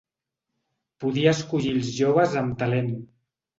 Podia 1.03 1.35
escollir 1.37 1.75
els 1.75 1.93
joves 2.01 2.41
amb 2.43 2.59
talent. 2.65 2.93